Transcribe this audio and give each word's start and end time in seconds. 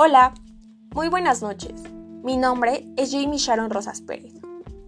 Hola, 0.00 0.32
muy 0.94 1.08
buenas 1.08 1.42
noches. 1.42 1.72
Mi 2.22 2.36
nombre 2.36 2.86
es 2.96 3.10
Jamie 3.10 3.36
Sharon 3.36 3.68
Rosas 3.68 4.00
Pérez. 4.00 4.32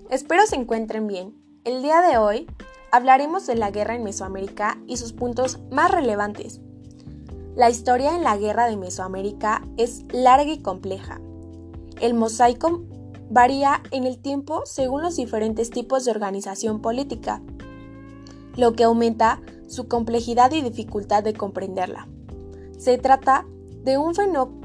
Espero 0.09 0.47
se 0.47 0.55
encuentren 0.55 1.09
bien. 1.09 1.35
El 1.65 1.83
día 1.83 2.01
de 2.01 2.17
hoy 2.17 2.47
hablaremos 2.93 3.45
de 3.49 3.57
la 3.57 3.73
guerra 3.73 3.97
en 3.97 4.05
Mesoamérica 4.05 4.79
y 4.87 4.99
sus 4.99 5.13
puntos 5.13 5.59
más 5.73 5.91
relevantes. 5.91 6.61
La 7.57 7.71
historia 7.71 8.15
en 8.15 8.23
la 8.23 8.37
guerra 8.37 8.69
de 8.69 8.77
Mesoamérica 8.77 9.67
es 9.77 10.05
larga 10.13 10.53
y 10.53 10.63
compleja. 10.63 11.21
El 12.01 12.15
mosaico 12.15 12.85
varía 13.31 13.83
en 13.91 14.05
el 14.05 14.17
tiempo 14.23 14.63
según 14.65 15.03
los 15.03 15.17
diferentes 15.17 15.71
tipos 15.71 16.05
de 16.05 16.13
organización 16.13 16.81
política, 16.81 17.43
lo 18.57 18.75
que 18.75 18.85
aumenta 18.85 19.43
su 19.67 19.89
complejidad 19.89 20.53
y 20.53 20.61
dificultad 20.61 21.25
de 21.25 21.35
comprenderla. 21.35 22.07
Se 22.79 22.97
trata 22.97 23.45
de 23.83 23.99
un 23.99 24.15
fenómeno 24.15 24.60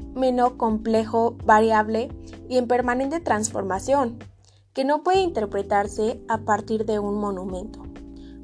complejo, 0.56 1.36
variable 1.44 2.08
y 2.48 2.56
en 2.56 2.66
permanente 2.66 3.20
transformación, 3.20 4.18
que 4.72 4.84
no 4.84 5.02
puede 5.02 5.20
interpretarse 5.20 6.20
a 6.28 6.38
partir 6.38 6.86
de 6.86 6.98
un 6.98 7.20
monumento, 7.20 7.82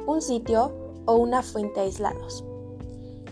un 0.07 0.21
sitio 0.21 0.73
o 1.07 1.17
una 1.17 1.43
fuente 1.43 1.81
aislados. 1.81 2.45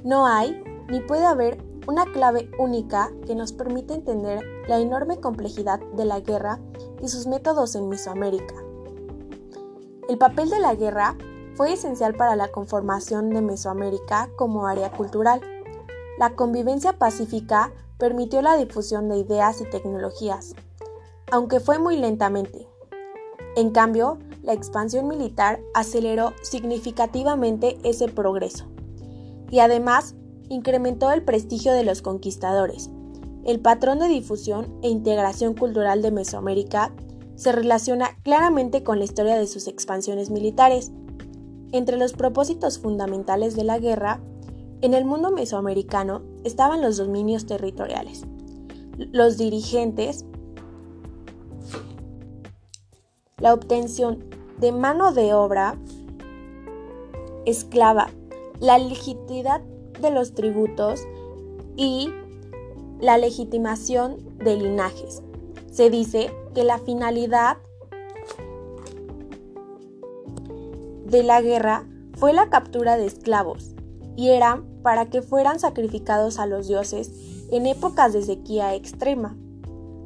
No 0.04 0.26
hay 0.26 0.62
ni 0.88 1.00
puede 1.00 1.24
haber 1.24 1.62
una 1.86 2.04
clave 2.06 2.50
única 2.58 3.10
que 3.26 3.34
nos 3.34 3.52
permita 3.52 3.94
entender 3.94 4.44
la 4.68 4.78
enorme 4.78 5.20
complejidad 5.20 5.80
de 5.96 6.04
la 6.04 6.20
guerra 6.20 6.58
y 7.02 7.08
sus 7.08 7.27
métodos 7.27 7.74
en 7.74 7.88
Mesoamérica. 7.88 8.54
El 10.08 10.18
papel 10.18 10.50
de 10.50 10.60
la 10.60 10.74
guerra 10.74 11.16
fue 11.56 11.74
esencial 11.74 12.14
para 12.14 12.36
la 12.36 12.48
conformación 12.48 13.30
de 13.30 13.42
Mesoamérica 13.42 14.30
como 14.36 14.66
área 14.66 14.91
cultural. 14.91 15.41
La 16.19 16.34
convivencia 16.34 16.94
pacífica 16.94 17.72
permitió 18.01 18.43
la 18.43 18.56
difusión 18.56 19.09
de 19.09 19.19
ideas 19.19 19.61
y 19.61 19.70
tecnologías, 19.70 20.55
aunque 21.31 21.61
fue 21.61 21.79
muy 21.79 21.97
lentamente. 21.97 22.67
En 23.55 23.70
cambio, 23.70 24.19
la 24.43 24.55
expansión 24.55 25.06
militar 25.06 25.61
aceleró 25.75 26.33
significativamente 26.43 27.78
ese 27.84 28.09
progreso 28.09 28.67
y 29.51 29.61
además 29.61 30.17
incrementó 30.48 31.12
el 31.12 31.23
prestigio 31.23 31.73
de 31.73 31.84
los 31.84 32.03
conquistadores. 32.03 32.91
El 33.45 33.61
patrón 33.61 33.98
de 33.98 34.09
difusión 34.09 34.78
e 34.83 34.89
integración 34.89 35.55
cultural 35.55 36.03
de 36.03 36.11
Mesoamérica 36.11 36.93
se 37.37 37.53
relaciona 37.53 38.19
claramente 38.23 38.83
con 38.83 38.98
la 38.98 39.05
historia 39.05 39.37
de 39.37 39.47
sus 39.47 39.67
expansiones 39.67 40.31
militares. 40.31 40.91
Entre 41.73 41.97
los 41.97 42.12
propósitos 42.12 42.78
fundamentales 42.78 43.56
de 43.56 43.65
la 43.65 43.78
guerra, 43.78 44.21
en 44.83 44.95
el 44.95 45.05
mundo 45.05 45.31
mesoamericano 45.31 46.23
estaban 46.44 46.83
los 46.83 46.96
dominios 46.96 47.46
territoriales. 47.46 48.24
Los 48.96 49.38
dirigentes 49.38 50.24
la 53.41 53.55
obtención 53.55 54.24
de 54.58 54.70
mano 54.70 55.12
de 55.12 55.32
obra 55.34 55.77
esclava, 57.47 58.10
la 58.60 58.78
legitimidad 58.78 59.62
de 60.00 60.10
los 60.10 60.34
tributos 60.34 61.00
y 61.77 62.10
la 63.00 63.16
legitimación 63.16 64.38
de 64.38 64.56
linajes. 64.56 65.22
Se 65.72 65.88
dice 65.88 66.30
que 66.54 66.64
la 66.64 66.78
finalidad 66.78 67.56
de 71.06 71.22
la 71.22 71.41
guerra 71.41 71.86
fue 72.16 72.32
la 72.32 72.50
captura 72.50 72.98
de 72.98 73.06
esclavos 73.06 73.75
y 74.16 74.30
eran 74.30 74.66
para 74.83 75.06
que 75.06 75.22
fueran 75.22 75.61
sacrificados 75.61 76.39
a 76.39 76.47
los 76.47 76.69
dioses 76.69 77.11
en 77.50 77.66
épocas 77.66 78.12
de 78.12 78.22
sequía 78.22 78.75
extrema. 78.75 79.36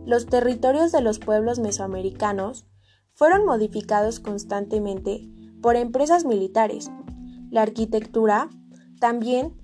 Los 0.07 0.27
territorios 0.27 0.93
de 0.93 1.01
los 1.01 1.19
pueblos 1.19 1.59
mesoamericanos 1.59 2.67
fueron 3.15 3.47
modificados 3.47 4.21
constantemente 4.21 5.29
por 5.63 5.77
empresas 5.77 6.25
militares. 6.25 6.91
La 7.51 7.63
arquitectura 7.63 8.51
también 9.01 9.55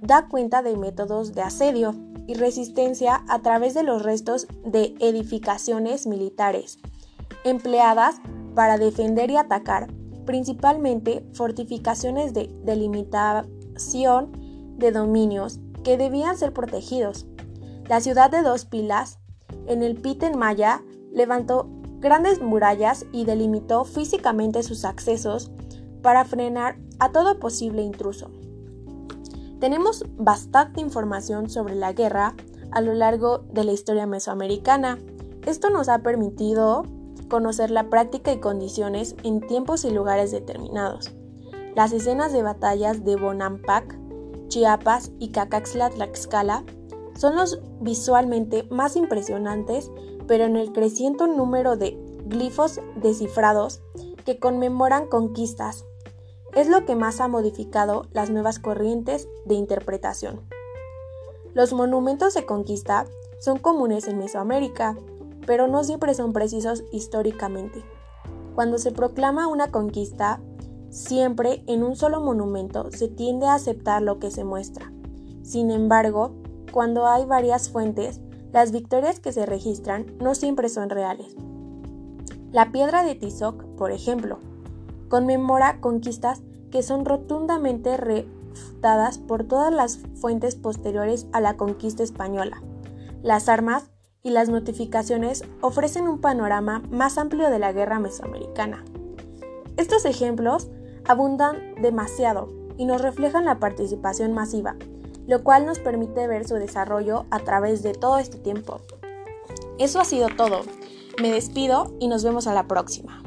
da 0.00 0.28
cuenta 0.28 0.62
de 0.62 0.76
métodos 0.76 1.32
de 1.32 1.42
asedio 1.42 1.94
y 2.26 2.34
resistencia 2.34 3.24
a 3.28 3.40
través 3.40 3.74
de 3.74 3.82
los 3.82 4.02
restos 4.02 4.48
de 4.64 4.94
edificaciones 5.00 6.06
militares, 6.06 6.78
empleadas 7.44 8.16
para 8.54 8.78
defender 8.78 9.30
y 9.30 9.36
atacar, 9.36 9.88
principalmente 10.24 11.24
fortificaciones 11.32 12.34
de 12.34 12.50
delimitación 12.64 13.55
de 13.78 14.92
dominios 14.92 15.60
que 15.84 15.96
debían 15.96 16.36
ser 16.36 16.52
protegidos. 16.52 17.26
La 17.88 18.00
ciudad 18.00 18.30
de 18.30 18.42
Dos 18.42 18.64
Pilas, 18.64 19.18
en 19.66 19.82
el 19.82 19.96
Piten 19.96 20.38
Maya, 20.38 20.82
levantó 21.12 21.68
grandes 22.00 22.40
murallas 22.40 23.06
y 23.12 23.24
delimitó 23.24 23.84
físicamente 23.84 24.62
sus 24.62 24.84
accesos 24.84 25.50
para 26.02 26.24
frenar 26.24 26.78
a 26.98 27.12
todo 27.12 27.38
posible 27.38 27.82
intruso. 27.82 28.30
Tenemos 29.60 30.04
bastante 30.16 30.80
información 30.80 31.48
sobre 31.48 31.74
la 31.74 31.92
guerra 31.92 32.34
a 32.70 32.80
lo 32.80 32.92
largo 32.94 33.38
de 33.38 33.64
la 33.64 33.72
historia 33.72 34.06
mesoamericana. 34.06 34.98
Esto 35.46 35.70
nos 35.70 35.88
ha 35.88 36.00
permitido 36.00 36.84
conocer 37.28 37.70
la 37.70 37.88
práctica 37.88 38.32
y 38.32 38.40
condiciones 38.40 39.16
en 39.22 39.40
tiempos 39.40 39.84
y 39.84 39.90
lugares 39.90 40.30
determinados. 40.30 41.14
Las 41.76 41.92
escenas 41.92 42.32
de 42.32 42.42
batallas 42.42 43.04
de 43.04 43.16
Bonampak, 43.16 43.98
Chiapas 44.48 45.12
y 45.18 45.30
Cacaxla 45.30 45.90
Tlaxcala 45.90 46.64
son 47.14 47.36
los 47.36 47.60
visualmente 47.80 48.66
más 48.70 48.96
impresionantes 48.96 49.90
pero 50.26 50.44
en 50.44 50.56
el 50.56 50.72
creciente 50.72 51.28
número 51.28 51.76
de 51.76 51.98
glifos 52.24 52.80
descifrados 52.96 53.82
que 54.24 54.38
conmemoran 54.38 55.06
conquistas. 55.06 55.84
Es 56.54 56.68
lo 56.68 56.86
que 56.86 56.96
más 56.96 57.20
ha 57.20 57.28
modificado 57.28 58.06
las 58.10 58.30
nuevas 58.30 58.58
corrientes 58.58 59.28
de 59.44 59.54
interpretación. 59.54 60.40
Los 61.52 61.74
monumentos 61.74 62.32
de 62.32 62.46
conquista 62.46 63.06
son 63.38 63.58
comunes 63.58 64.08
en 64.08 64.18
Mesoamérica, 64.18 64.96
pero 65.46 65.68
no 65.68 65.84
siempre 65.84 66.14
son 66.14 66.32
precisos 66.32 66.84
históricamente. 66.90 67.84
Cuando 68.54 68.78
se 68.78 68.92
proclama 68.92 69.46
una 69.46 69.70
conquista, 69.70 70.40
siempre 70.96 71.62
en 71.66 71.84
un 71.84 71.94
solo 71.94 72.22
monumento 72.22 72.90
se 72.90 73.08
tiende 73.08 73.46
a 73.46 73.54
aceptar 73.54 74.00
lo 74.00 74.18
que 74.18 74.30
se 74.30 74.44
muestra. 74.44 74.90
Sin 75.42 75.70
embargo, 75.70 76.32
cuando 76.72 77.06
hay 77.06 77.26
varias 77.26 77.68
fuentes, 77.68 78.20
las 78.50 78.72
victorias 78.72 79.20
que 79.20 79.30
se 79.30 79.44
registran 79.44 80.06
no 80.20 80.34
siempre 80.34 80.70
son 80.70 80.88
reales. 80.88 81.36
La 82.50 82.72
piedra 82.72 83.04
de 83.04 83.14
Tizoc, 83.14 83.62
por 83.76 83.92
ejemplo, 83.92 84.38
conmemora 85.08 85.80
conquistas 85.82 86.40
que 86.70 86.82
son 86.82 87.04
rotundamente 87.04 87.98
refutadas 87.98 89.18
por 89.18 89.44
todas 89.44 89.74
las 89.74 89.98
fuentes 90.14 90.56
posteriores 90.56 91.26
a 91.32 91.42
la 91.42 91.58
conquista 91.58 92.02
española. 92.04 92.62
Las 93.22 93.50
armas 93.50 93.90
y 94.22 94.30
las 94.30 94.48
notificaciones 94.48 95.44
ofrecen 95.60 96.08
un 96.08 96.22
panorama 96.22 96.82
más 96.90 97.18
amplio 97.18 97.50
de 97.50 97.58
la 97.58 97.72
guerra 97.72 98.00
mesoamericana. 98.00 98.82
Estos 99.76 100.06
ejemplos 100.06 100.70
abundan 101.08 101.74
demasiado 101.80 102.48
y 102.76 102.84
nos 102.84 103.00
reflejan 103.00 103.44
la 103.44 103.58
participación 103.58 104.32
masiva, 104.32 104.76
lo 105.26 105.42
cual 105.42 105.66
nos 105.66 105.78
permite 105.78 106.26
ver 106.26 106.46
su 106.46 106.54
desarrollo 106.54 107.26
a 107.30 107.40
través 107.40 107.82
de 107.82 107.92
todo 107.92 108.18
este 108.18 108.38
tiempo. 108.38 108.80
Eso 109.78 110.00
ha 110.00 110.04
sido 110.04 110.28
todo. 110.36 110.62
Me 111.20 111.30
despido 111.30 111.96
y 112.00 112.08
nos 112.08 112.24
vemos 112.24 112.46
a 112.46 112.54
la 112.54 112.66
próxima. 112.66 113.22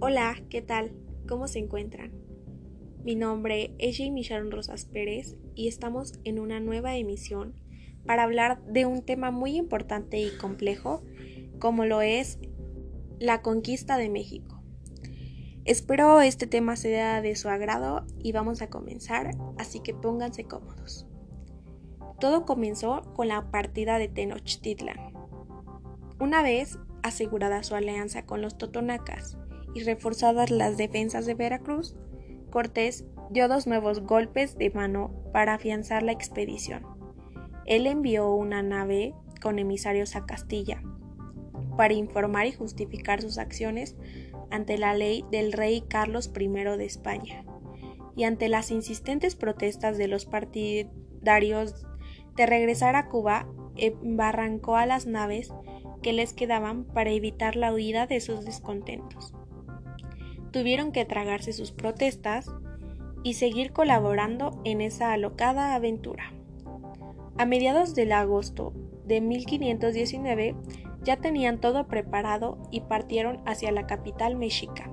Hola, 0.00 0.36
¿qué 0.50 0.60
tal? 0.60 0.92
¿Cómo 1.28 1.48
se 1.48 1.58
encuentran? 1.58 2.12
Mi 3.02 3.14
nombre 3.14 3.74
es 3.78 3.98
Jamie 3.98 4.22
Sharon 4.22 4.50
Rosas 4.50 4.84
Pérez 4.84 5.36
y 5.54 5.68
estamos 5.68 6.18
en 6.24 6.38
una 6.38 6.60
nueva 6.60 6.96
emisión 6.96 7.54
para 8.06 8.22
hablar 8.22 8.62
de 8.66 8.86
un 8.86 9.02
tema 9.02 9.30
muy 9.30 9.56
importante 9.56 10.18
y 10.18 10.36
complejo 10.36 11.02
como 11.58 11.84
lo 11.84 12.02
es 12.02 12.38
la 13.18 13.42
conquista 13.42 13.96
de 13.96 14.10
México. 14.10 14.62
Espero 15.64 16.20
este 16.20 16.46
tema 16.46 16.76
sea 16.76 17.22
de 17.22 17.36
su 17.36 17.48
agrado 17.48 18.04
y 18.18 18.32
vamos 18.32 18.60
a 18.60 18.68
comenzar, 18.68 19.30
así 19.56 19.80
que 19.80 19.94
pónganse 19.94 20.44
cómodos. 20.44 21.06
Todo 22.20 22.44
comenzó 22.44 23.02
con 23.14 23.28
la 23.28 23.50
partida 23.50 23.98
de 23.98 24.08
Tenochtitlan. 24.08 25.14
Una 26.20 26.42
vez 26.42 26.78
asegurada 27.02 27.62
su 27.62 27.74
alianza 27.74 28.26
con 28.26 28.42
los 28.42 28.58
totonacas 28.58 29.38
y 29.74 29.82
reforzadas 29.84 30.50
las 30.50 30.76
defensas 30.76 31.26
de 31.26 31.34
Veracruz, 31.34 31.96
Cortés 32.50 33.04
dio 33.30 33.48
dos 33.48 33.66
nuevos 33.66 34.00
golpes 34.00 34.56
de 34.58 34.70
mano 34.70 35.12
para 35.32 35.54
afianzar 35.54 36.02
la 36.02 36.12
expedición. 36.12 36.86
Él 37.66 37.86
envió 37.86 38.30
una 38.30 38.62
nave 38.62 39.14
con 39.40 39.58
emisarios 39.58 40.16
a 40.16 40.26
Castilla, 40.26 40.82
para 41.76 41.94
informar 41.94 42.46
y 42.46 42.52
justificar 42.52 43.20
sus 43.20 43.38
acciones 43.38 43.96
ante 44.50 44.78
la 44.78 44.94
ley 44.94 45.24
del 45.30 45.52
rey 45.52 45.82
Carlos 45.88 46.30
I 46.38 46.48
de 46.48 46.84
España 46.84 47.44
y 48.16 48.24
ante 48.24 48.48
las 48.48 48.70
insistentes 48.70 49.34
protestas 49.34 49.98
de 49.98 50.08
los 50.08 50.24
partidarios 50.26 51.86
de 52.36 52.46
regresar 52.46 52.96
a 52.96 53.08
Cuba, 53.08 53.48
embarrancó 53.76 54.76
a 54.76 54.86
las 54.86 55.06
naves 55.06 55.52
que 56.02 56.12
les 56.12 56.32
quedaban 56.32 56.84
para 56.84 57.10
evitar 57.10 57.56
la 57.56 57.72
huida 57.72 58.06
de 58.06 58.20
sus 58.20 58.44
descontentos. 58.44 59.32
Tuvieron 60.52 60.92
que 60.92 61.04
tragarse 61.04 61.52
sus 61.52 61.72
protestas 61.72 62.48
y 63.24 63.34
seguir 63.34 63.72
colaborando 63.72 64.60
en 64.62 64.80
esa 64.80 65.12
alocada 65.12 65.74
aventura. 65.74 66.32
A 67.36 67.46
mediados 67.46 67.96
del 67.96 68.12
agosto 68.12 68.72
de 69.04 69.20
1519 69.20 70.54
ya 71.02 71.16
tenían 71.16 71.60
todo 71.60 71.88
preparado 71.88 72.58
y 72.70 72.82
partieron 72.82 73.40
hacia 73.46 73.72
la 73.72 73.86
capital 73.86 74.36
mexica, 74.36 74.90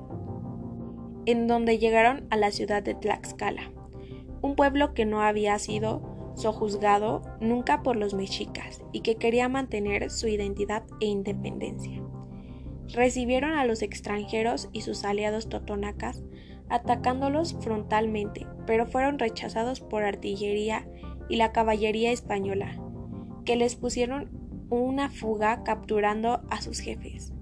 en 1.25 1.47
donde 1.47 1.77
llegaron 1.77 2.25
a 2.31 2.37
la 2.37 2.51
ciudad 2.51 2.81
de 2.81 2.95
Tlaxcala, 2.95 3.71
un 4.41 4.55
pueblo 4.55 4.93
que 4.93 5.05
no 5.05 5.21
había 5.21 5.59
sido 5.59 6.33
sojuzgado 6.35 7.21
nunca 7.39 7.83
por 7.83 7.95
los 7.95 8.13
mexicas 8.13 8.81
y 8.91 9.01
que 9.01 9.15
quería 9.15 9.49
mantener 9.49 10.09
su 10.09 10.27
identidad 10.27 10.83
e 10.99 11.05
independencia. 11.05 12.01
Recibieron 12.93 13.53
a 13.53 13.65
los 13.65 13.81
extranjeros 13.81 14.69
y 14.73 14.81
sus 14.81 15.05
aliados 15.05 15.47
totonacas 15.47 16.23
atacándolos 16.71 17.57
frontalmente, 17.59 18.47
pero 18.65 18.87
fueron 18.87 19.19
rechazados 19.19 19.81
por 19.81 20.03
artillería 20.03 20.87
y 21.29 21.35
la 21.35 21.51
caballería 21.51 22.11
española, 22.11 22.81
que 23.45 23.57
les 23.57 23.75
pusieron 23.75 24.29
una 24.69 25.09
fuga 25.09 25.63
capturando 25.63 26.41
a 26.49 26.61
sus 26.61 26.79
jefes. 26.79 27.33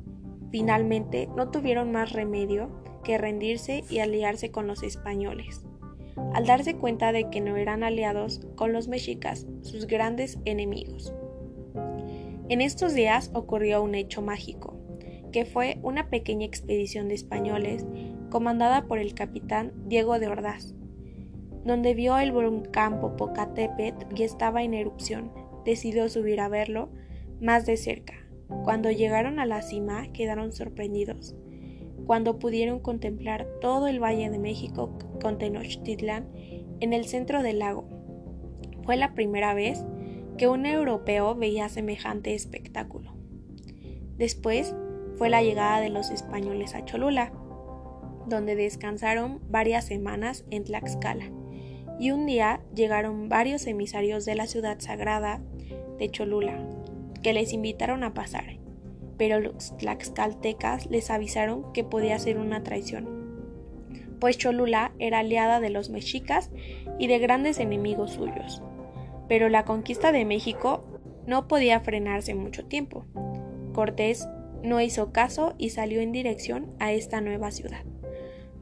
Finalmente 0.51 1.29
no 1.37 1.51
tuvieron 1.51 1.91
más 1.91 2.11
remedio 2.11 2.81
que 3.03 3.19
rendirse 3.19 3.83
y 3.87 3.99
aliarse 3.99 4.49
con 4.49 4.65
los 4.65 4.81
españoles. 4.81 5.63
Al 6.33 6.47
darse 6.47 6.75
cuenta 6.75 7.11
de 7.11 7.29
que 7.29 7.39
no 7.39 7.55
eran 7.55 7.83
aliados 7.83 8.41
con 8.55 8.73
los 8.73 8.87
mexicas, 8.87 9.45
sus 9.61 9.85
grandes 9.85 10.39
enemigos. 10.45 11.13
En 12.49 12.61
estos 12.61 12.95
días 12.95 13.29
ocurrió 13.35 13.83
un 13.83 13.93
hecho 13.93 14.23
mágico, 14.23 14.75
que 15.31 15.45
fue 15.45 15.77
una 15.83 16.09
pequeña 16.09 16.47
expedición 16.47 17.07
de 17.07 17.13
españoles 17.13 17.85
comandada 18.29 18.85
por 18.85 18.99
el 18.99 19.13
capitán 19.13 19.73
Diego 19.87 20.19
de 20.19 20.27
Ordaz, 20.27 20.73
donde 21.65 21.93
vio 21.93 22.17
el 22.17 22.31
volcán 22.31 22.99
Popocatépetl 22.99 24.15
y 24.15 24.23
estaba 24.23 24.63
en 24.63 24.73
erupción. 24.73 25.31
Decidió 25.65 26.09
subir 26.09 26.39
a 26.39 26.49
verlo 26.49 26.89
más 27.41 27.65
de 27.65 27.77
cerca. 27.77 28.13
Cuando 28.63 28.89
llegaron 28.91 29.39
a 29.39 29.45
la 29.45 29.61
cima 29.61 30.11
quedaron 30.13 30.51
sorprendidos, 30.51 31.35
cuando 32.05 32.39
pudieron 32.39 32.79
contemplar 32.79 33.47
todo 33.61 33.87
el 33.87 34.01
Valle 34.01 34.29
de 34.29 34.39
México 34.39 34.97
con 35.21 35.37
Tenochtitlan 35.37 36.27
en 36.79 36.93
el 36.93 37.05
centro 37.05 37.43
del 37.43 37.59
lago. 37.59 37.87
Fue 38.83 38.97
la 38.97 39.13
primera 39.13 39.53
vez 39.53 39.85
que 40.37 40.47
un 40.47 40.65
europeo 40.65 41.35
veía 41.35 41.69
semejante 41.69 42.33
espectáculo. 42.33 43.13
Después 44.17 44.75
fue 45.17 45.29
la 45.29 45.43
llegada 45.43 45.81
de 45.81 45.89
los 45.89 46.09
españoles 46.09 46.73
a 46.73 46.85
Cholula, 46.85 47.31
donde 48.29 48.55
descansaron 48.55 49.41
varias 49.49 49.85
semanas 49.85 50.45
en 50.49 50.63
Tlaxcala 50.63 51.31
y 51.99 52.11
un 52.11 52.25
día 52.25 52.61
llegaron 52.73 53.27
varios 53.27 53.67
emisarios 53.67 54.25
de 54.25 54.35
la 54.35 54.47
ciudad 54.47 54.79
sagrada 54.79 55.41
de 55.97 56.09
Cholula, 56.09 56.65
que 57.21 57.33
les 57.33 57.51
invitaron 57.51 58.03
a 58.03 58.13
pasar, 58.13 58.57
pero 59.17 59.41
los 59.41 59.75
tlaxcaltecas 59.77 60.89
les 60.89 61.11
avisaron 61.11 61.73
que 61.73 61.83
podía 61.83 62.17
ser 62.17 62.37
una 62.37 62.63
traición, 62.63 63.19
pues 64.19 64.37
Cholula 64.37 64.93
era 64.99 65.19
aliada 65.19 65.59
de 65.59 65.69
los 65.69 65.89
mexicas 65.89 66.51
y 66.97 67.07
de 67.07 67.19
grandes 67.19 67.59
enemigos 67.59 68.11
suyos. 68.11 68.61
Pero 69.27 69.49
la 69.49 69.63
conquista 69.65 70.11
de 70.11 70.25
México 70.25 70.83
no 71.25 71.47
podía 71.47 71.79
frenarse 71.79 72.33
mucho 72.33 72.65
tiempo. 72.65 73.05
Cortés 73.73 74.27
no 74.63 74.81
hizo 74.81 75.13
caso 75.13 75.53
y 75.57 75.69
salió 75.69 76.01
en 76.01 76.11
dirección 76.11 76.73
a 76.79 76.91
esta 76.91 77.21
nueva 77.21 77.51
ciudad. 77.51 77.85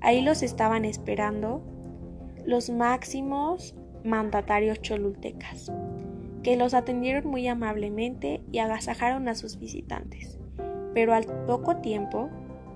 Ahí 0.01 0.21
los 0.21 0.43
estaban 0.43 0.85
esperando 0.85 1.63
los 2.45 2.69
máximos 2.69 3.75
mandatarios 4.03 4.81
cholultecas, 4.81 5.71
que 6.43 6.55
los 6.55 6.73
atendieron 6.73 7.29
muy 7.29 7.47
amablemente 7.47 8.41
y 8.51 8.59
agasajaron 8.59 9.27
a 9.27 9.35
sus 9.35 9.59
visitantes, 9.59 10.39
pero 10.93 11.13
al 11.13 11.25
poco 11.45 11.77
tiempo 11.77 12.29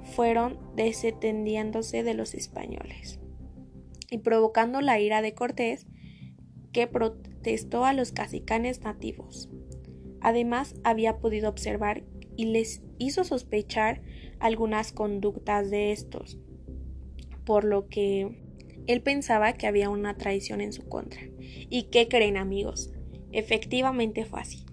fueron 0.04 0.60
desentendiéndose 0.76 2.04
de 2.04 2.14
los 2.14 2.34
españoles 2.34 3.20
y 4.12 4.20
provocando 4.20 4.82
la 4.82 5.00
ira 5.00 5.24
de 5.24 5.34
Cortés, 5.34 5.88
que 6.74 6.86
protestó 6.86 7.86
a 7.86 7.94
los 7.94 8.12
cacicanes 8.12 8.82
nativos. 8.82 9.50
Además, 10.20 10.76
había 10.84 11.18
podido 11.18 11.50
observar 11.50 12.04
y 12.36 12.46
les 12.46 12.84
hizo 13.00 13.24
sospechar 13.24 14.02
algunas 14.40 14.92
conductas 14.92 15.72
de 15.72 15.92
estos, 15.92 16.40
por 17.46 17.64
lo 17.64 17.88
que 17.88 18.38
él 18.88 19.02
pensaba 19.02 19.54
que 19.54 19.68
había 19.68 19.90
una 19.90 20.18
traición 20.18 20.62
en 20.62 20.74
su 20.74 20.88
contra. 20.88 21.22
¿Y 21.70 21.84
qué 21.92 22.08
creen 22.08 22.38
amigos? 22.38 22.92
Efectivamente 23.32 24.26
fue 24.26 24.42
así. 24.42 24.66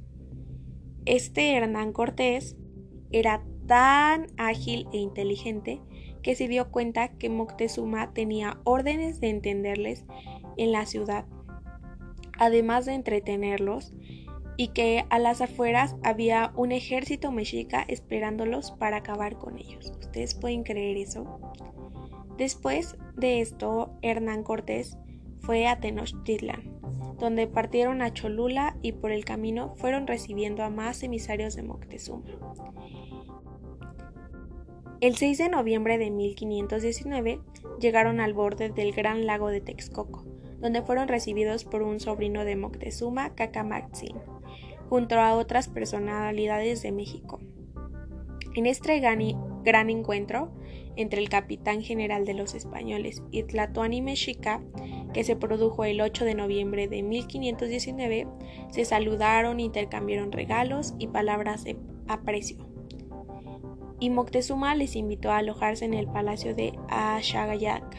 Este 1.04 1.52
Hernán 1.54 1.92
Cortés 1.92 2.56
era 3.10 3.42
tan 3.66 4.26
ágil 4.36 4.86
e 4.92 4.98
inteligente 4.98 5.80
que 6.22 6.34
se 6.34 6.48
dio 6.48 6.70
cuenta 6.70 7.16
que 7.16 7.28
Moctezuma 7.28 8.12
tenía 8.12 8.60
órdenes 8.64 9.20
de 9.20 9.30
entenderles 9.30 10.04
en 10.56 10.72
la 10.72 10.84
ciudad, 10.86 11.26
además 12.38 12.86
de 12.86 12.94
entretenerlos, 12.94 13.94
y 14.56 14.68
que 14.68 15.04
a 15.08 15.20
las 15.20 15.40
afueras 15.40 15.94
había 16.02 16.52
un 16.56 16.72
ejército 16.72 17.30
mexica 17.30 17.84
esperándolos 17.86 18.72
para 18.72 18.96
acabar 18.96 19.38
con 19.38 19.56
ellos. 19.56 19.92
¿Ustedes 20.00 20.34
pueden 20.34 20.64
creer 20.64 20.96
eso? 20.96 21.40
Después 22.38 22.96
de 23.16 23.40
esto, 23.40 23.98
Hernán 24.00 24.44
Cortés 24.44 24.96
fue 25.40 25.66
a 25.66 25.80
Tenochtitlan, 25.80 26.62
donde 27.18 27.48
partieron 27.48 28.00
a 28.00 28.12
Cholula 28.12 28.76
y 28.80 28.92
por 28.92 29.10
el 29.10 29.24
camino 29.24 29.74
fueron 29.74 30.06
recibiendo 30.06 30.62
a 30.62 30.70
más 30.70 31.02
emisarios 31.02 31.56
de 31.56 31.64
Moctezuma. 31.64 32.24
El 35.00 35.16
6 35.16 35.38
de 35.38 35.48
noviembre 35.48 35.98
de 35.98 36.12
1519 36.12 37.40
llegaron 37.80 38.20
al 38.20 38.34
borde 38.34 38.68
del 38.68 38.92
gran 38.92 39.26
lago 39.26 39.48
de 39.48 39.60
Texcoco, 39.60 40.24
donde 40.60 40.82
fueron 40.82 41.08
recibidos 41.08 41.64
por 41.64 41.82
un 41.82 41.98
sobrino 41.98 42.44
de 42.44 42.54
Moctezuma, 42.54 43.34
Cacamatzin, 43.34 44.16
junto 44.88 45.18
a 45.18 45.34
otras 45.34 45.66
personalidades 45.66 46.82
de 46.82 46.92
México. 46.92 47.40
En 48.54 48.66
este 48.66 49.00
gran 49.62 49.90
encuentro, 49.90 50.50
entre 50.98 51.20
el 51.20 51.28
capitán 51.28 51.80
general 51.82 52.24
de 52.24 52.34
los 52.34 52.54
españoles 52.54 53.22
y 53.30 53.44
Tlatoani 53.44 54.02
Mexica, 54.02 54.60
que 55.12 55.22
se 55.22 55.36
produjo 55.36 55.84
el 55.84 56.00
8 56.00 56.24
de 56.24 56.34
noviembre 56.34 56.88
de 56.88 57.04
1519, 57.04 58.26
se 58.70 58.84
saludaron, 58.84 59.60
intercambiaron 59.60 60.32
regalos 60.32 60.94
y 60.98 61.06
palabras 61.06 61.62
de 61.62 61.76
aprecio. 62.08 62.66
Y 64.00 64.10
Moctezuma 64.10 64.74
les 64.74 64.96
invitó 64.96 65.30
a 65.30 65.38
alojarse 65.38 65.84
en 65.84 65.94
el 65.94 66.08
palacio 66.08 66.54
de 66.54 66.72
Ashagayaca. 66.88 67.96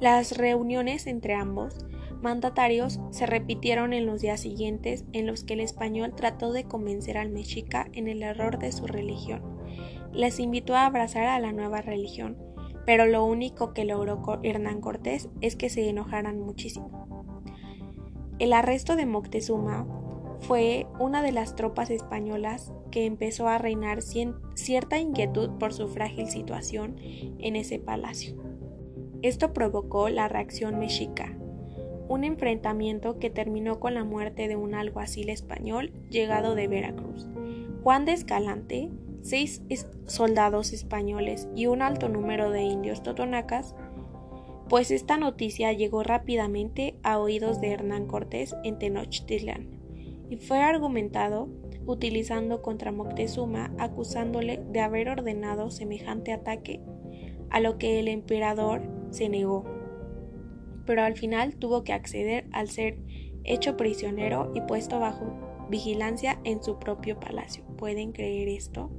Las 0.00 0.36
reuniones 0.36 1.08
entre 1.08 1.34
ambos 1.34 1.84
mandatarios 2.22 3.00
se 3.10 3.26
repitieron 3.26 3.92
en 3.92 4.06
los 4.06 4.20
días 4.20 4.40
siguientes 4.40 5.04
en 5.12 5.26
los 5.26 5.42
que 5.42 5.54
el 5.54 5.60
español 5.60 6.14
trató 6.14 6.52
de 6.52 6.64
convencer 6.64 7.18
al 7.18 7.30
mexica 7.30 7.88
en 7.92 8.06
el 8.06 8.22
error 8.22 8.58
de 8.58 8.70
su 8.70 8.86
religión 8.86 9.59
les 10.12 10.40
invitó 10.40 10.74
a 10.74 10.86
abrazar 10.86 11.24
a 11.24 11.38
la 11.38 11.52
nueva 11.52 11.82
religión, 11.82 12.36
pero 12.86 13.06
lo 13.06 13.24
único 13.24 13.72
que 13.72 13.84
logró 13.84 14.40
Hernán 14.42 14.80
Cortés 14.80 15.28
es 15.40 15.56
que 15.56 15.70
se 15.70 15.88
enojaran 15.88 16.40
muchísimo. 16.40 17.44
El 18.38 18.52
arresto 18.52 18.96
de 18.96 19.06
Moctezuma 19.06 19.86
fue 20.40 20.86
una 20.98 21.22
de 21.22 21.32
las 21.32 21.54
tropas 21.54 21.90
españolas 21.90 22.72
que 22.90 23.04
empezó 23.04 23.48
a 23.48 23.58
reinar 23.58 24.00
cierta 24.02 24.98
inquietud 24.98 25.50
por 25.58 25.72
su 25.72 25.88
frágil 25.88 26.28
situación 26.28 26.96
en 27.38 27.56
ese 27.56 27.78
palacio. 27.78 28.36
Esto 29.22 29.52
provocó 29.52 30.08
la 30.08 30.28
reacción 30.28 30.78
mexica, 30.78 31.36
un 32.08 32.24
enfrentamiento 32.24 33.18
que 33.18 33.28
terminó 33.30 33.78
con 33.78 33.94
la 33.94 34.04
muerte 34.04 34.48
de 34.48 34.56
un 34.56 34.74
alguacil 34.74 35.28
español 35.28 35.92
llegado 36.08 36.54
de 36.54 36.66
Veracruz. 36.66 37.28
Juan 37.82 38.06
de 38.06 38.12
Escalante 38.12 38.90
seis 39.22 39.62
soldados 40.06 40.72
españoles 40.72 41.48
y 41.54 41.66
un 41.66 41.82
alto 41.82 42.08
número 42.08 42.50
de 42.50 42.62
indios 42.62 43.02
totonacas, 43.02 43.74
pues 44.68 44.90
esta 44.90 45.16
noticia 45.16 45.72
llegó 45.72 46.02
rápidamente 46.02 46.94
a 47.02 47.18
oídos 47.18 47.60
de 47.60 47.72
Hernán 47.72 48.06
Cortés 48.06 48.54
en 48.62 48.78
Tenochtitlan 48.78 49.80
y 50.30 50.36
fue 50.36 50.62
argumentado 50.62 51.48
utilizando 51.86 52.62
contra 52.62 52.92
Moctezuma 52.92 53.72
acusándole 53.78 54.62
de 54.70 54.80
haber 54.80 55.08
ordenado 55.08 55.70
semejante 55.70 56.32
ataque 56.32 56.80
a 57.50 57.58
lo 57.58 57.78
que 57.78 57.98
el 57.98 58.06
emperador 58.06 58.82
se 59.10 59.28
negó, 59.28 59.64
pero 60.86 61.02
al 61.02 61.16
final 61.16 61.56
tuvo 61.56 61.82
que 61.82 61.92
acceder 61.92 62.46
al 62.52 62.68
ser 62.68 62.98
hecho 63.44 63.76
prisionero 63.76 64.52
y 64.54 64.60
puesto 64.60 65.00
bajo 65.00 65.66
vigilancia 65.68 66.38
en 66.44 66.62
su 66.62 66.78
propio 66.78 67.18
palacio. 67.18 67.64
¿Pueden 67.80 68.12
creer 68.12 68.48
esto? 68.50 68.90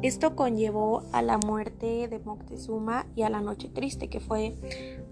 Esto 0.00 0.34
conllevó 0.34 1.02
a 1.12 1.20
la 1.20 1.36
muerte 1.36 2.08
de 2.08 2.18
Moctezuma 2.18 3.06
y 3.14 3.20
a 3.20 3.28
la 3.28 3.42
Noche 3.42 3.68
Triste, 3.68 4.08
que 4.08 4.18
fue 4.18 4.54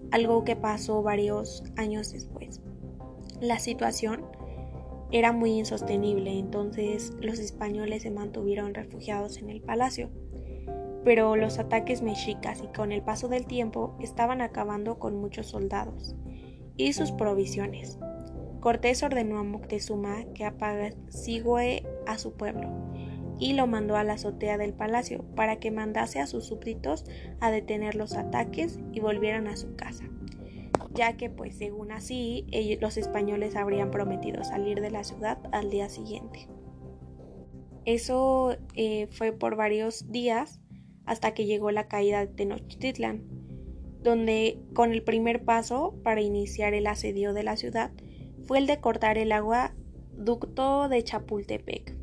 algo 0.09 0.43
que 0.43 0.55
pasó 0.55 1.03
varios 1.03 1.63
años 1.77 2.11
después. 2.11 2.61
La 3.39 3.59
situación 3.59 4.25
era 5.11 5.31
muy 5.31 5.51
insostenible, 5.51 6.39
entonces 6.39 7.13
los 7.21 7.37
españoles 7.37 8.01
se 8.01 8.09
mantuvieron 8.09 8.73
refugiados 8.73 9.37
en 9.37 9.51
el 9.51 9.61
palacio. 9.61 10.09
Pero 11.03 11.35
los 11.35 11.59
ataques 11.59 12.01
mexicas 12.01 12.63
y 12.63 12.67
con 12.75 12.91
el 12.91 13.03
paso 13.03 13.27
del 13.27 13.45
tiempo 13.45 13.95
estaban 14.01 14.41
acabando 14.41 14.97
con 14.97 15.15
muchos 15.15 15.45
soldados 15.45 16.15
y 16.77 16.93
sus 16.93 17.11
provisiones. 17.11 17.99
Cortés 18.65 19.03
ordenó 19.03 19.37
a 19.37 19.43
Moctezuma 19.43 20.25
que 20.33 20.43
apacigüe 20.43 21.83
a 22.07 22.17
su 22.17 22.33
pueblo 22.33 22.67
y 23.37 23.53
lo 23.53 23.67
mandó 23.67 23.95
a 23.95 24.03
la 24.03 24.13
azotea 24.13 24.57
del 24.57 24.73
palacio 24.73 25.23
para 25.35 25.57
que 25.57 25.69
mandase 25.69 26.19
a 26.19 26.25
sus 26.25 26.47
súbditos 26.47 27.05
a 27.39 27.51
detener 27.51 27.93
los 27.93 28.15
ataques 28.15 28.79
y 28.91 29.01
volvieran 29.01 29.45
a 29.45 29.55
su 29.55 29.75
casa, 29.75 30.05
ya 30.95 31.15
que 31.15 31.29
pues 31.29 31.55
según 31.59 31.91
así 31.91 32.47
los 32.81 32.97
españoles 32.97 33.55
habrían 33.55 33.91
prometido 33.91 34.43
salir 34.43 34.81
de 34.81 34.89
la 34.89 35.03
ciudad 35.03 35.37
al 35.51 35.69
día 35.69 35.87
siguiente. 35.87 36.49
Eso 37.85 38.57
eh, 38.73 39.05
fue 39.11 39.31
por 39.31 39.55
varios 39.55 40.11
días 40.11 40.59
hasta 41.05 41.35
que 41.35 41.45
llegó 41.45 41.69
la 41.69 41.87
caída 41.87 42.21
de 42.21 42.33
Tenochtitlan, 42.33 43.25
donde 44.01 44.59
con 44.73 44.91
el 44.91 45.03
primer 45.03 45.45
paso 45.45 45.93
para 46.03 46.21
iniciar 46.21 46.73
el 46.73 46.87
asedio 46.87 47.31
de 47.35 47.43
la 47.43 47.57
ciudad 47.57 47.91
fue 48.45 48.59
el 48.59 48.67
de 48.67 48.79
cortar 48.79 49.17
el 49.17 49.31
agua 49.31 49.73
ducto 50.13 50.87
de 50.89 51.03
Chapultepec. 51.03 51.95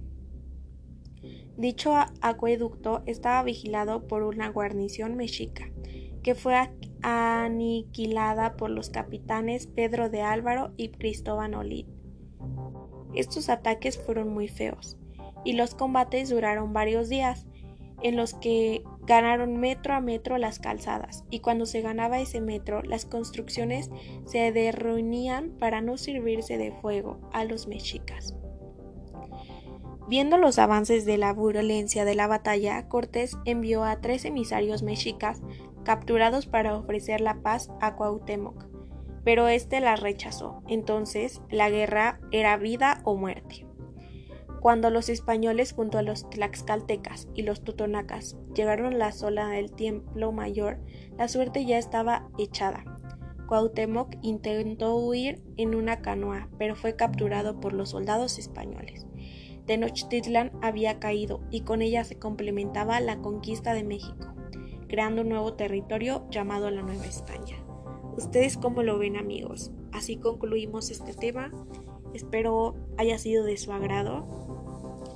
Dicho 1.56 1.94
acueducto 2.20 3.02
estaba 3.06 3.42
vigilado 3.42 4.06
por 4.06 4.22
una 4.22 4.48
guarnición 4.48 5.16
mexica, 5.16 5.70
que 6.22 6.34
fue 6.34 6.56
aniquilada 7.02 8.56
por 8.56 8.70
los 8.70 8.90
capitanes 8.90 9.66
Pedro 9.66 10.08
de 10.08 10.22
Álvaro 10.22 10.72
y 10.76 10.88
Cristóbal 10.88 11.54
Olid. 11.54 11.86
Estos 13.14 13.48
ataques 13.48 13.98
fueron 13.98 14.32
muy 14.32 14.48
feos, 14.48 14.96
y 15.44 15.52
los 15.52 15.74
combates 15.74 16.30
duraron 16.30 16.72
varios 16.72 17.08
días, 17.08 17.46
en 18.02 18.16
los 18.16 18.34
que 18.34 18.82
ganaron 19.06 19.56
metro 19.56 19.94
a 19.94 20.00
metro 20.00 20.38
las 20.38 20.58
calzadas, 20.58 21.24
y 21.30 21.40
cuando 21.40 21.66
se 21.66 21.80
ganaba 21.80 22.20
ese 22.20 22.40
metro, 22.40 22.82
las 22.82 23.04
construcciones 23.04 23.90
se 24.24 24.52
derruían 24.52 25.50
para 25.58 25.80
no 25.80 25.98
servirse 25.98 26.58
de 26.58 26.72
fuego 26.72 27.20
a 27.32 27.44
los 27.44 27.66
mexicas. 27.66 28.36
Viendo 30.08 30.36
los 30.36 30.58
avances 30.58 31.04
de 31.04 31.16
la 31.16 31.32
violencia 31.32 32.04
de 32.04 32.14
la 32.14 32.26
batalla, 32.26 32.88
Cortés 32.88 33.36
envió 33.44 33.84
a 33.84 34.00
tres 34.00 34.24
emisarios 34.24 34.82
mexicas 34.82 35.40
capturados 35.84 36.46
para 36.46 36.76
ofrecer 36.76 37.20
la 37.20 37.40
paz 37.42 37.70
a 37.80 37.96
Cuauhtémoc, 37.96 38.66
pero 39.24 39.48
éste 39.48 39.80
la 39.80 39.96
rechazó. 39.96 40.62
Entonces, 40.68 41.40
la 41.50 41.70
guerra 41.70 42.20
era 42.30 42.56
vida 42.56 43.00
o 43.04 43.16
muerte. 43.16 43.66
Cuando 44.62 44.90
los 44.90 45.08
españoles 45.08 45.72
junto 45.72 45.98
a 45.98 46.02
los 46.02 46.30
tlaxcaltecas 46.30 47.26
y 47.34 47.42
los 47.42 47.64
totonacas 47.64 48.36
llegaron 48.54 48.94
a 48.94 48.96
la 48.96 49.10
sola 49.10 49.48
del 49.48 49.72
Templo 49.72 50.30
Mayor, 50.30 50.78
la 51.18 51.26
suerte 51.26 51.66
ya 51.66 51.78
estaba 51.78 52.28
echada. 52.38 52.84
Cuauhtémoc 53.48 54.14
intentó 54.22 54.94
huir 54.94 55.42
en 55.56 55.74
una 55.74 56.00
canoa, 56.00 56.48
pero 56.58 56.76
fue 56.76 56.94
capturado 56.94 57.58
por 57.58 57.72
los 57.72 57.90
soldados 57.90 58.38
españoles. 58.38 59.04
Tenochtitlan 59.66 60.52
había 60.62 61.00
caído 61.00 61.40
y 61.50 61.62
con 61.62 61.82
ella 61.82 62.04
se 62.04 62.20
complementaba 62.20 63.00
la 63.00 63.18
conquista 63.18 63.74
de 63.74 63.82
México, 63.82 64.32
creando 64.86 65.22
un 65.22 65.30
nuevo 65.30 65.54
territorio 65.54 66.24
llamado 66.30 66.70
la 66.70 66.82
Nueva 66.82 67.06
España. 67.06 67.56
¿Ustedes 68.16 68.58
cómo 68.58 68.84
lo 68.84 68.96
ven 68.96 69.16
amigos? 69.16 69.72
Así 69.90 70.18
concluimos 70.18 70.92
este 70.92 71.14
tema. 71.14 71.50
Espero 72.14 72.76
haya 72.96 73.18
sido 73.18 73.44
de 73.44 73.56
su 73.56 73.72
agrado 73.72 74.41